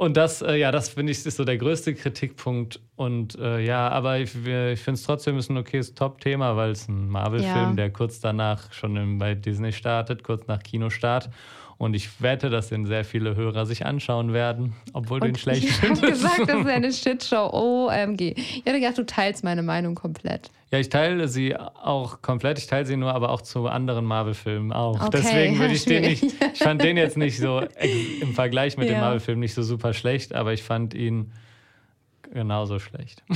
[0.02, 2.80] Und das, äh, ja, das finde ich, ist so der größte Kritikpunkt.
[2.96, 6.88] Und äh, ja, aber ich, ich finde es trotzdem ist ein okayes Top-Thema, weil es
[6.88, 7.72] ein Marvel-Film, ja.
[7.74, 11.30] der kurz danach schon bei Disney startet, kurz nach Kinostart.
[11.82, 15.34] Und ich wette, dass den sehr viele Hörer sich anschauen werden, obwohl und du ihn
[15.34, 16.04] schlecht ich findest.
[16.04, 17.50] Ich habe gesagt, das ist eine Shitshow.
[17.52, 18.20] OMG.
[18.36, 20.52] Ich hatte gedacht, du teilst meine Meinung komplett.
[20.70, 22.58] Ja, ich teile sie auch komplett.
[22.58, 24.94] Ich teile sie nur aber auch zu anderen Marvel-Filmen auch.
[24.94, 26.22] Okay, Deswegen würde ich den nicht.
[26.22, 27.60] Ich fand den jetzt nicht so
[28.20, 28.94] im Vergleich mit ja.
[28.94, 31.32] dem Marvel-Film nicht so super schlecht, aber ich fand ihn
[32.32, 33.24] genauso schlecht.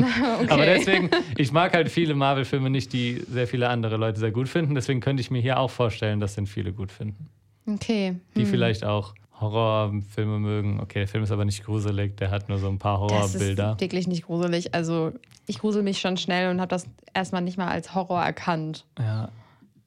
[0.00, 0.46] Okay.
[0.50, 4.48] Aber deswegen, ich mag halt viele Marvel-Filme nicht, die sehr viele andere Leute sehr gut
[4.48, 4.76] finden.
[4.76, 7.28] Deswegen könnte ich mir hier auch vorstellen, dass den viele gut finden.
[7.74, 8.16] Okay.
[8.36, 8.48] Die hm.
[8.48, 10.80] vielleicht auch Horrorfilme mögen.
[10.80, 13.62] Okay, der Film ist aber nicht gruselig, der hat nur so ein paar Horrorbilder.
[13.62, 14.74] Das ist wirklich nicht gruselig.
[14.74, 15.12] Also
[15.46, 18.84] ich grusel mich schon schnell und habe das erstmal nicht mal als Horror erkannt.
[18.98, 19.30] Ja.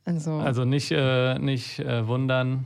[0.06, 2.66] Also, also nicht, äh, nicht äh, wundern,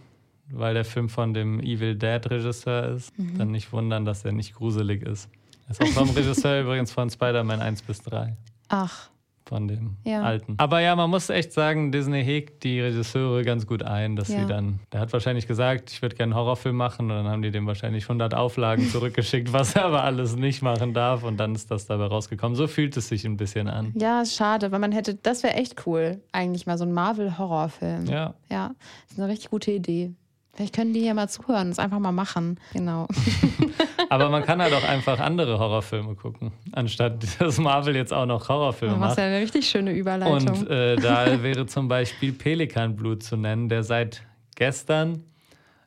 [0.50, 3.18] weil der Film von dem Evil Dead Regisseur ist.
[3.18, 3.38] Mhm.
[3.38, 5.30] Dann nicht wundern, dass er nicht gruselig ist.
[5.68, 8.38] Er ist auch vom Regisseur übrigens von Spider-Man 1 bis 3.
[8.70, 9.10] Ach
[9.48, 10.24] von dem ja.
[10.24, 10.56] alten.
[10.58, 14.40] Aber ja, man muss echt sagen, Disney hegt die Regisseure ganz gut ein, dass ja.
[14.40, 17.42] sie dann, der hat wahrscheinlich gesagt, ich würde gerne einen Horrorfilm machen und dann haben
[17.42, 21.54] die dem wahrscheinlich 100 Auflagen zurückgeschickt, was er aber alles nicht machen darf und dann
[21.54, 22.56] ist das dabei rausgekommen.
[22.56, 23.94] So fühlt es sich ein bisschen an.
[23.96, 28.06] Ja, schade, weil man hätte, das wäre echt cool, eigentlich mal so ein Marvel-Horrorfilm.
[28.08, 28.34] Ja.
[28.50, 28.72] Ja,
[29.04, 30.14] das ist eine richtig gute Idee.
[30.54, 32.60] Vielleicht können die ja mal zuhören und es einfach mal machen.
[32.74, 33.08] Genau.
[34.10, 38.48] Aber man kann halt auch einfach andere Horrorfilme gucken, anstatt dass Marvel jetzt auch noch
[38.50, 39.12] Horrorfilme macht.
[39.12, 40.48] Das ist ja eine richtig schöne Überleitung.
[40.48, 44.24] Und äh, da wäre zum Beispiel Pelikanblut zu nennen, der seit
[44.56, 45.24] gestern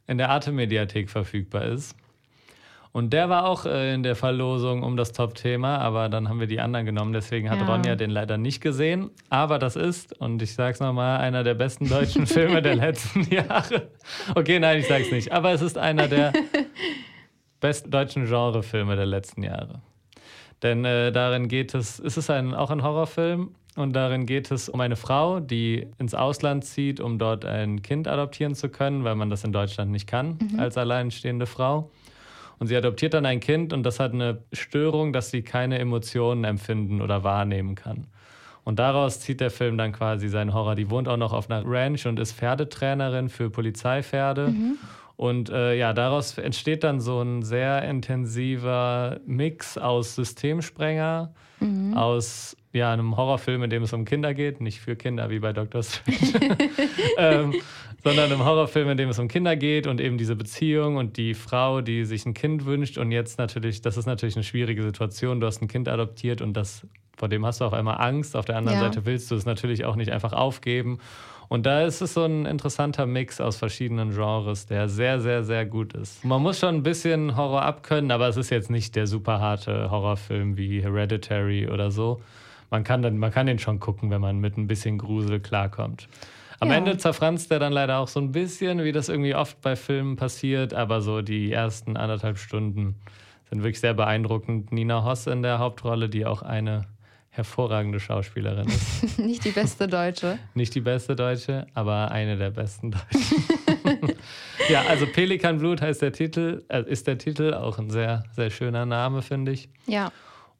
[0.07, 1.94] in der Arte-Mediathek verfügbar ist.
[2.92, 6.47] Und der war auch äh, in der Verlosung um das Top-Thema, aber dann haben wir
[6.47, 7.12] die anderen genommen.
[7.12, 7.66] Deswegen hat ja.
[7.66, 9.11] Ronja den leider nicht gesehen.
[9.29, 13.88] Aber das ist, und ich sag's nochmal, einer der besten deutschen Filme der letzten Jahre.
[14.35, 15.33] Okay, nein, ich sag's nicht.
[15.33, 16.33] Aber es ist einer der
[17.61, 19.81] besten deutschen Genrefilme der letzten Jahre.
[20.62, 24.68] Denn äh, darin geht es, ist es ein, auch ein Horrorfilm und darin geht es
[24.68, 29.14] um eine Frau, die ins Ausland zieht, um dort ein Kind adoptieren zu können, weil
[29.14, 30.59] man das in Deutschland nicht kann mhm.
[30.59, 31.90] als alleinstehende Frau.
[32.59, 36.42] Und sie adoptiert dann ein Kind und das hat eine Störung, dass sie keine Emotionen
[36.42, 38.09] empfinden oder wahrnehmen kann.
[38.64, 40.75] Und daraus zieht der Film dann quasi seinen Horror.
[40.75, 44.49] Die wohnt auch noch auf einer Ranch und ist Pferdetrainerin für Polizeipferde.
[44.49, 44.77] Mhm.
[45.18, 51.94] Und äh, ja, daraus entsteht dann so ein sehr intensiver Mix aus Systemsprenger, mhm.
[51.94, 55.52] aus ja, einem Horrorfilm, in dem es um Kinder geht, nicht für Kinder wie bei
[55.52, 55.83] Dr.
[55.83, 56.57] Strange,
[57.18, 57.54] ähm,
[58.04, 61.35] sondern einem Horrorfilm, in dem es um Kinder geht und eben diese Beziehung und die
[61.35, 65.40] Frau, die sich ein Kind wünscht und jetzt natürlich, das ist natürlich eine schwierige Situation,
[65.40, 66.87] du hast ein Kind adoptiert und das,
[67.18, 68.85] vor dem hast du auf einmal Angst, auf der anderen ja.
[68.85, 70.98] Seite willst du es natürlich auch nicht einfach aufgeben
[71.48, 75.64] und da ist es so ein interessanter Mix aus verschiedenen Genres, der sehr, sehr, sehr
[75.64, 76.22] gut ist.
[76.24, 79.90] Man muss schon ein bisschen Horror abkönnen, aber es ist jetzt nicht der super harte
[79.90, 82.20] Horrorfilm wie Hereditary oder so.
[82.70, 86.07] Man kann, dann, man kann den schon gucken, wenn man mit ein bisschen Grusel klarkommt.
[86.61, 86.76] Am ja.
[86.76, 90.16] Ende zerfranst der dann leider auch so ein bisschen, wie das irgendwie oft bei Filmen
[90.16, 92.96] passiert, aber so die ersten anderthalb Stunden
[93.48, 94.70] sind wirklich sehr beeindruckend.
[94.70, 96.85] Nina Hoss in der Hauptrolle, die auch eine
[97.38, 99.18] hervorragende Schauspielerin ist.
[99.18, 100.38] Nicht die beste Deutsche.
[100.55, 103.44] Nicht die beste Deutsche, aber eine der besten Deutschen.
[104.68, 108.85] ja, also Pelikanblut heißt der Titel, äh, ist der Titel, auch ein sehr, sehr schöner
[108.87, 109.68] Name, finde ich.
[109.87, 110.11] Ja.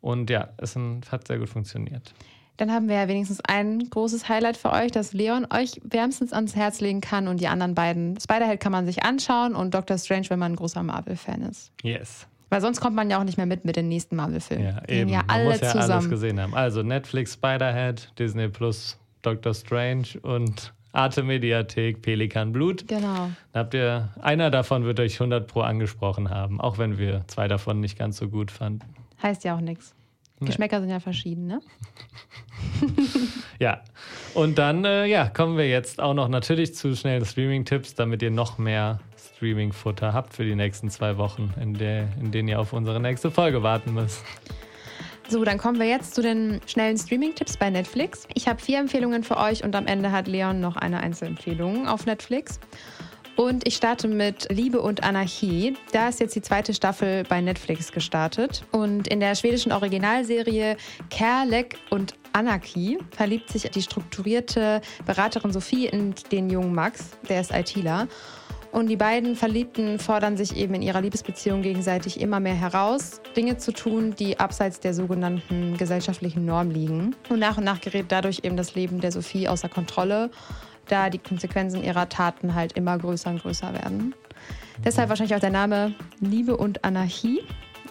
[0.01, 0.77] Und ja, es
[1.11, 2.15] hat sehr gut funktioniert.
[2.59, 6.55] Dann haben wir ja wenigstens ein großes Highlight für euch, das Leon euch wärmstens ans
[6.55, 8.19] Herz legen kann und die anderen beiden.
[8.21, 11.73] Spider-Head kann man sich anschauen und Doctor Strange, wenn man ein großer Marvel-Fan ist.
[11.83, 12.29] Yes.
[12.51, 14.65] Weil sonst kommt man ja auch nicht mehr mit mit den nächsten Marvel-Filmen.
[14.65, 15.11] Ja, eben.
[15.11, 15.93] Ja alle man muss ja zusammen.
[15.93, 16.55] alles gesehen haben.
[16.55, 22.89] Also Netflix, Spider-Head, Disney Plus, Doctor Strange und Arte Mediathek, Pelikan Blut.
[22.89, 23.31] Genau.
[23.53, 27.47] Da habt ihr, einer davon wird euch 100 Pro angesprochen haben, auch wenn wir zwei
[27.47, 28.81] davon nicht ganz so gut fanden.
[29.23, 29.95] Heißt ja auch nichts.
[30.41, 31.61] Geschmäcker sind ja verschieden, ne?
[33.59, 33.81] ja.
[34.35, 38.31] Und dann äh, ja, kommen wir jetzt auch noch natürlich zu schnellen Streaming-Tipps, damit ihr
[38.31, 39.01] noch mehr
[39.39, 43.31] Streaming-Futter habt für die nächsten zwei Wochen, in, der, in denen ihr auf unsere nächste
[43.31, 44.23] Folge warten müsst.
[45.29, 48.27] So, dann kommen wir jetzt zu den schnellen Streaming-Tipps bei Netflix.
[48.35, 52.07] Ich habe vier Empfehlungen für euch und am Ende hat Leon noch eine Einzelempfehlung auf
[52.07, 52.59] Netflix.
[53.37, 55.77] Und ich starte mit Liebe und Anarchie.
[55.93, 58.65] Da ist jetzt die zweite Staffel bei Netflix gestartet.
[58.73, 60.77] Und in der schwedischen Originalserie
[61.11, 67.53] Kerlek und Anarchie verliebt sich die strukturierte Beraterin Sophie in den jungen Max, der ist
[67.53, 68.09] ITler.
[68.71, 73.57] Und die beiden Verliebten fordern sich eben in ihrer Liebesbeziehung gegenseitig immer mehr heraus, Dinge
[73.57, 77.17] zu tun, die abseits der sogenannten gesellschaftlichen Norm liegen.
[77.31, 80.31] Und nach und nach gerät dadurch eben das Leben der Sophie außer Kontrolle,
[80.87, 84.15] da die Konsequenzen ihrer Taten halt immer größer und größer werden.
[84.85, 87.41] Deshalb wahrscheinlich auch der Name Liebe und Anarchie.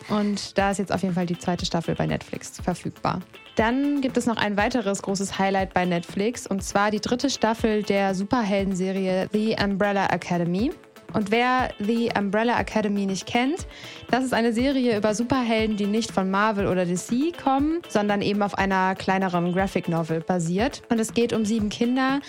[0.10, 3.22] Und da ist jetzt auf jeden Fall die zweite Staffel bei Netflix verfügbar.
[3.56, 7.82] Dann gibt es noch ein weiteres großes Highlight bei Netflix und zwar die dritte Staffel
[7.84, 10.72] der Superhelden-Serie The Umbrella Academy.
[11.13, 13.65] Und wer The Umbrella Academy nicht kennt,
[14.12, 18.43] das ist eine Serie über Superhelden, die nicht von Marvel oder DC kommen, sondern eben
[18.43, 20.84] auf einer kleineren Graphic Novel basiert.
[20.89, 22.20] Und es geht um sieben Kinder,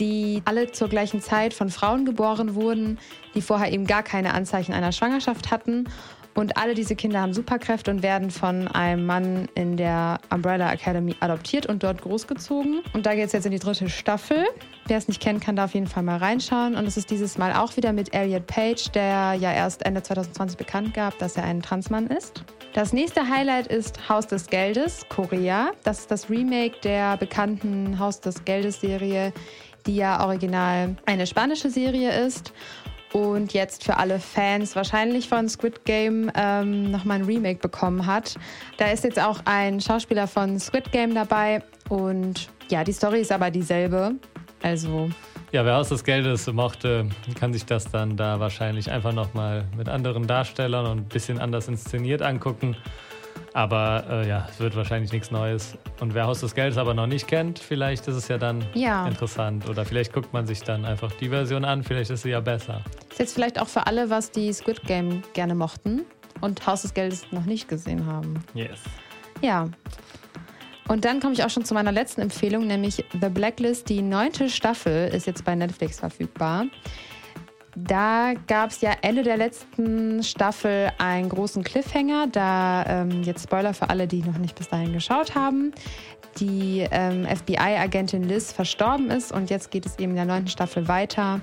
[0.00, 2.98] die alle zur gleichen Zeit von Frauen geboren wurden,
[3.34, 5.84] die vorher eben gar keine Anzeichen einer Schwangerschaft hatten
[6.34, 11.14] Und alle diese Kinder haben Superkräfte und werden von einem Mann in der Umbrella Academy
[11.20, 12.82] adoptiert und dort großgezogen.
[12.92, 14.44] Und da geht es jetzt in die dritte Staffel.
[14.86, 16.74] Wer es nicht kennt, kann da auf jeden Fall mal reinschauen.
[16.74, 20.58] Und es ist dieses Mal auch wieder mit Elliot Page, der ja erst Ende 2020
[20.58, 22.44] bekannt gab, dass er ein Transmann ist.
[22.72, 25.70] Das nächste Highlight ist Haus des Geldes, Korea.
[25.84, 29.32] Das ist das Remake der bekannten Haus des Geldes-Serie,
[29.86, 32.52] die ja original eine spanische Serie ist
[33.14, 38.34] und jetzt für alle Fans wahrscheinlich von Squid Game ähm, nochmal ein Remake bekommen hat.
[38.76, 43.30] Da ist jetzt auch ein Schauspieler von Squid Game dabei und ja, die Story ist
[43.30, 44.16] aber dieselbe.
[44.62, 45.10] Also.
[45.52, 49.88] Ja, wer aus des Geldes mochte, kann sich das dann da wahrscheinlich einfach nochmal mit
[49.88, 52.76] anderen Darstellern und ein bisschen anders inszeniert angucken.
[53.54, 55.78] Aber äh, ja, es wird wahrscheinlich nichts Neues.
[56.00, 59.06] Und wer Haus des Geldes aber noch nicht kennt, vielleicht ist es ja dann ja.
[59.06, 59.68] interessant.
[59.68, 62.82] Oder vielleicht guckt man sich dann einfach die Version an, vielleicht ist sie ja besser.
[63.10, 66.04] Ist jetzt vielleicht auch für alle, was die Squid Game gerne mochten
[66.40, 68.42] und Haus des Geldes noch nicht gesehen haben.
[68.54, 68.80] Yes.
[69.40, 69.68] Ja.
[70.88, 73.88] Und dann komme ich auch schon zu meiner letzten Empfehlung, nämlich The Blacklist.
[73.88, 76.66] Die neunte Staffel ist jetzt bei Netflix verfügbar.
[77.76, 82.28] Da gab es ja Ende der letzten Staffel einen großen Cliffhanger.
[82.28, 85.72] Da ähm, jetzt Spoiler für alle, die noch nicht bis dahin geschaut haben.
[86.38, 90.88] Die ähm, FBI-Agentin Liz verstorben ist und jetzt geht es eben in der neunten Staffel
[90.88, 91.40] weiter.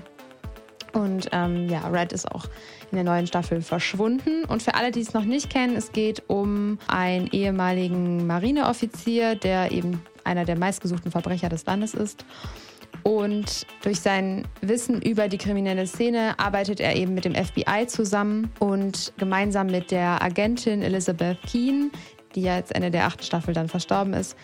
[0.92, 2.44] Und ähm, ja, Red ist auch
[2.90, 4.44] in der neuen Staffel verschwunden.
[4.44, 9.72] Und für alle, die es noch nicht kennen, es geht um einen ehemaligen Marineoffizier, der
[9.72, 12.24] eben einer der meistgesuchten Verbrecher des Landes ist.
[13.02, 18.50] Und durch sein Wissen über die kriminelle Szene arbeitet er eben mit dem FBI zusammen
[18.60, 21.90] und gemeinsam mit der Agentin Elizabeth Keen,
[22.34, 24.36] die ja jetzt Ende der achten Staffel dann verstorben ist,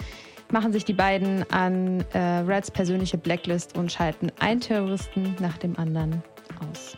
[0.50, 5.78] machen sich die beiden an äh, Reds persönliche Blacklist und schalten einen Terroristen nach dem
[5.78, 6.22] anderen
[6.70, 6.96] aus.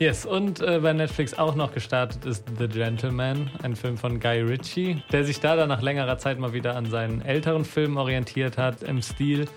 [0.00, 4.42] Yes, und äh, bei Netflix auch noch gestartet ist The Gentleman, ein Film von Guy
[4.42, 8.58] Ritchie, der sich da dann nach längerer Zeit mal wieder an seinen älteren Filmen orientiert
[8.58, 9.48] hat, im Stil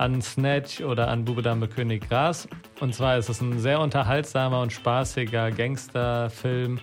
[0.00, 2.48] an Snatch oder an Bube Dame König Gras.
[2.80, 6.80] Und zwar ist es ein sehr unterhaltsamer und spaßiger Gangsterfilm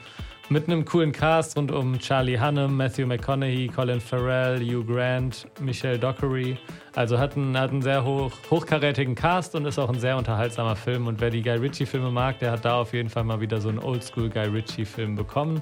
[0.50, 5.98] mit einem coolen Cast rund um Charlie Hunnam, Matthew McConaughey, Colin Farrell, Hugh Grant, Michelle
[5.98, 6.58] Dockery.
[6.96, 10.76] Also hat einen, hat einen sehr hoch, hochkarätigen Cast und ist auch ein sehr unterhaltsamer
[10.76, 11.08] Film.
[11.08, 13.70] Und wer die Guy Ritchie-Filme mag, der hat da auf jeden Fall mal wieder so
[13.70, 15.62] einen Oldschool Guy Ritchie-Film bekommen.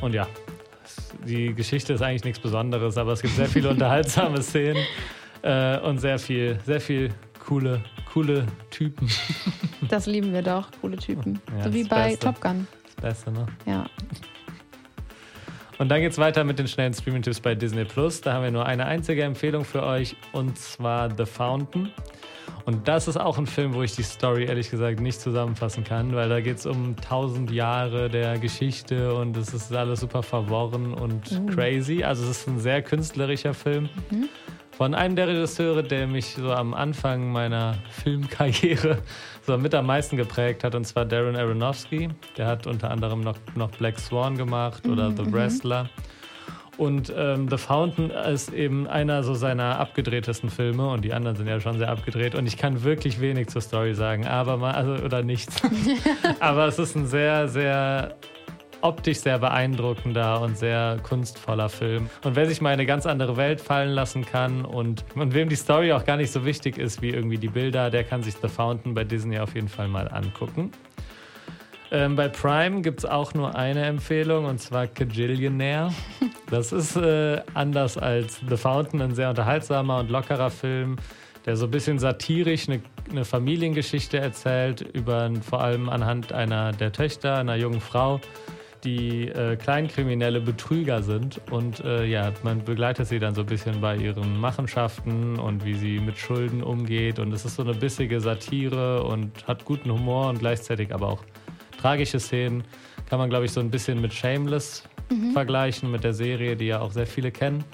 [0.00, 0.26] Und ja,
[1.26, 4.82] die Geschichte ist eigentlich nichts Besonderes, aber es gibt sehr viele unterhaltsame Szenen.
[5.46, 7.80] Äh, und sehr viel, sehr viel coole,
[8.12, 9.08] coole Typen.
[9.88, 11.38] Das lieben wir doch, coole Typen.
[11.56, 12.26] Ja, so wie bei Beste.
[12.26, 12.66] Top Gun.
[12.86, 13.46] Das Beste, ne?
[13.66, 13.86] Ja.
[15.78, 18.20] Und dann geht's weiter mit den schnellen Streaming-Tipps bei Disney Plus.
[18.20, 21.92] Da haben wir nur eine einzige Empfehlung für euch und zwar The Fountain.
[22.64, 26.12] Und das ist auch ein Film, wo ich die Story ehrlich gesagt nicht zusammenfassen kann,
[26.16, 30.94] weil da geht es um tausend Jahre der Geschichte und es ist alles super verworren
[30.94, 31.46] und uh.
[31.46, 32.02] crazy.
[32.02, 33.88] Also es ist ein sehr künstlerischer Film.
[34.10, 34.28] Mhm
[34.76, 38.98] von einem der Regisseure, der mich so am Anfang meiner Filmkarriere
[39.42, 42.10] so mit am meisten geprägt hat, und zwar Darren Aronofsky.
[42.36, 45.16] Der hat unter anderem noch, noch Black Swan gemacht oder mhm.
[45.16, 45.88] The Wrestler.
[46.76, 51.46] Und ähm, The Fountain ist eben einer so seiner abgedrehtesten Filme und die anderen sind
[51.46, 55.02] ja schon sehr abgedreht und ich kann wirklich wenig zur Story sagen, aber mal, also,
[55.02, 55.62] oder nichts.
[56.40, 58.16] aber es ist ein sehr, sehr
[58.86, 62.08] optisch sehr beeindruckender und sehr kunstvoller Film.
[62.22, 65.48] Und wer sich mal in eine ganz andere Welt fallen lassen kann und, und wem
[65.48, 68.34] die Story auch gar nicht so wichtig ist wie irgendwie die Bilder, der kann sich
[68.40, 70.70] The Fountain bei Disney auf jeden Fall mal angucken.
[71.90, 75.92] Ähm, bei Prime gibt es auch nur eine Empfehlung und zwar Kajillionaire.
[76.48, 80.94] Das ist äh, anders als The Fountain, ein sehr unterhaltsamer und lockerer Film,
[81.44, 86.92] der so ein bisschen satirisch eine, eine Familiengeschichte erzählt, über vor allem anhand einer der
[86.92, 88.20] Töchter, einer jungen Frau,
[88.84, 91.40] die äh, Kleinkriminelle Betrüger sind.
[91.50, 95.74] Und äh, ja, man begleitet sie dann so ein bisschen bei ihren Machenschaften und wie
[95.74, 97.18] sie mit Schulden umgeht.
[97.18, 101.24] Und es ist so eine bissige Satire und hat guten Humor und gleichzeitig aber auch
[101.80, 102.64] tragische Szenen.
[103.08, 105.32] Kann man, glaube ich, so ein bisschen mit Shameless mhm.
[105.32, 107.64] vergleichen, mit der Serie, die ja auch sehr viele kennen.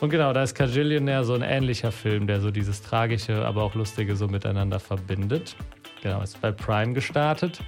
[0.00, 3.74] Und genau, da ist Cajillionaire so ein ähnlicher Film, der so dieses Tragische, aber auch
[3.74, 5.56] Lustige so miteinander verbindet.
[6.02, 7.60] Genau, ist bei Prime gestartet.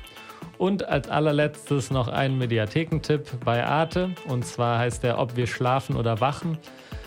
[0.61, 4.11] Und als allerletztes noch ein Mediathekentipp bei Arte.
[4.29, 6.59] Und zwar heißt der Ob wir schlafen oder wachen.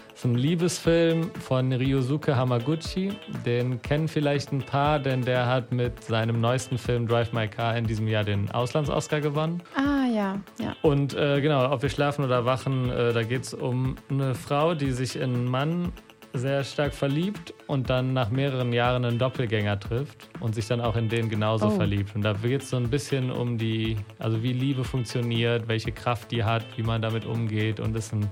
[0.09, 3.11] Das ist ein Liebesfilm von Ryosuke Hamaguchi.
[3.45, 7.77] Den kennen vielleicht ein paar, denn der hat mit seinem neuesten Film Drive My Car
[7.77, 9.61] in diesem Jahr den Auslands-Oscar gewonnen.
[9.75, 10.75] Ah, ja, ja.
[10.81, 14.73] Und äh, genau, ob wir schlafen oder wachen, äh, da geht es um eine Frau,
[14.73, 15.93] die sich in einen Mann
[16.33, 20.95] sehr stark verliebt und dann nach mehreren Jahren einen Doppelgänger trifft und sich dann auch
[20.95, 21.69] in den genauso Oh.
[21.69, 22.15] verliebt.
[22.15, 26.31] Und da geht es so ein bisschen um die, also wie Liebe funktioniert, welche Kraft
[26.31, 28.27] die hat, wie man damit umgeht und ist ein,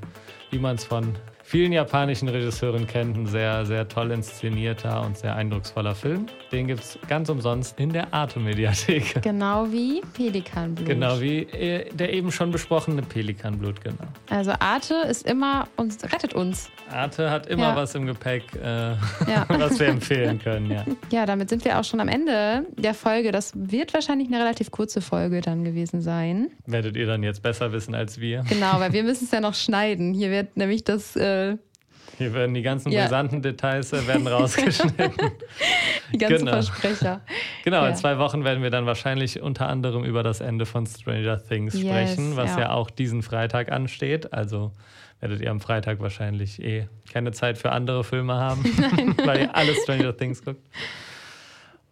[0.50, 1.14] wie man es von
[1.52, 6.28] vielen japanischen Regisseuren kennt, ein sehr, sehr toll inszenierter und sehr eindrucksvoller Film.
[6.50, 9.22] Den gibt es ganz umsonst in der Arte-Mediathek.
[9.22, 10.88] Genau wie Pelikanblut.
[10.88, 13.98] Genau wie äh, der eben schon besprochene Pelikanblut, genau.
[14.30, 16.70] Also Arte ist immer uns rettet uns.
[16.90, 17.76] Arte hat immer Ja.
[17.76, 19.46] was im Gepäck, äh, Ja.
[19.50, 20.86] was wir empfehlen können, ja.
[21.12, 23.34] Ja, damit sind wir auch schon am Ende der Folge.
[23.34, 26.50] Das wird wahrscheinlich eine relativ kurze Folge dann gewesen sein.
[26.66, 28.44] Werdet ihr dann jetzt besser wissen als wir.
[28.48, 30.14] Genau, weil wir müssen es ja noch schneiden.
[30.14, 31.41] Hier wird nämlich das, äh,
[32.18, 33.04] Hier werden die ganzen Ja.
[33.04, 35.12] brisanten Details äh, werden rausgeschnitten.
[36.14, 36.52] die ganzen Genau.
[36.52, 37.22] Versprecher.
[37.64, 37.90] genau, Ja.
[37.90, 41.74] in zwei Wochen werden wir dann wahrscheinlich unter anderem über das Ende von Stranger Things
[41.74, 42.60] Yes, sprechen, was ja.
[42.62, 42.72] ja.
[42.74, 44.34] auch diesen Freitag ansteht.
[44.34, 44.72] Also
[45.20, 48.64] werdet ihr am Freitag wahrscheinlich eh keine Zeit für andere Filme haben,
[49.26, 50.62] weil ihr alle Stranger Things guckt.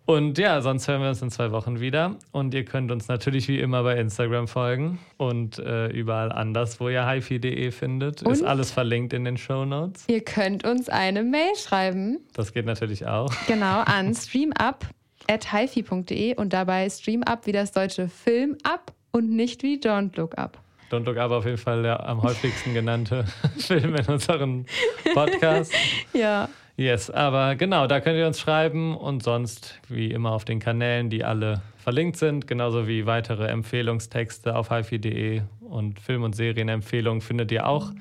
[0.10, 2.15] Und ja, sonst hören wir uns in zwei Wochen wieder.
[2.32, 6.89] Und ihr könnt uns natürlich wie immer bei Instagram folgen und äh, überall anders, wo
[6.89, 8.24] ihr hifi.de findet.
[8.24, 8.48] Ist Und?
[8.48, 10.06] alles verlinkt in den Show Notes.
[10.08, 12.17] Ihr könnt uns eine Mail schreiben.
[12.34, 13.32] Das geht natürlich auch.
[13.48, 20.17] Genau, an streamup.hifi.de und dabei streamup wie das deutsche Film ab und nicht wie Don't
[20.17, 20.58] Look Up.
[20.89, 23.26] Don't Look Up auf jeden Fall der am häufigsten genannte
[23.60, 24.65] Film in unserem
[25.13, 25.72] Podcast.
[26.13, 30.60] Ja, Yes, aber genau, da könnt ihr uns schreiben und sonst wie immer auf den
[30.62, 37.20] Kanälen, die alle verlinkt sind, genauso wie weitere Empfehlungstexte auf hifi.de und Film- und Serienempfehlungen
[37.20, 37.92] findet ihr auch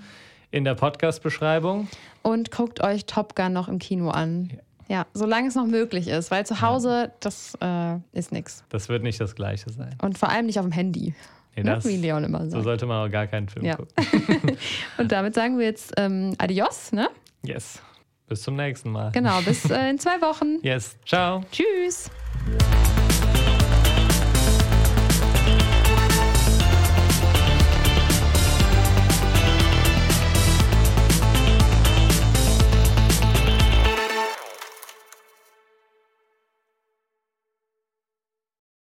[0.53, 1.89] in der Podcast-Beschreibung.
[2.23, 4.51] und guckt euch Top Gun noch im Kino an.
[4.87, 8.63] Ja, solange es noch möglich ist, weil zu Hause, das äh, ist nix.
[8.69, 9.97] Das wird nicht das Gleiche sein.
[10.01, 11.15] Und vor allem nicht auf dem Handy.
[11.57, 11.75] Nee, Ne?
[11.75, 12.63] das, Wie Leon immer so sagt.
[12.65, 13.75] sollte man auch gar keinen Film Ja.
[13.75, 14.57] gucken.
[14.99, 17.09] Und damit sagen wir jetzt ähm, Adios, ne?
[17.43, 17.83] Yes,
[18.29, 19.11] bis zum nächsten Mal.
[19.13, 20.59] Genau, bis äh, in zwei Wochen.
[20.63, 21.43] Yes, ciao.
[21.51, 22.11] Tschüss.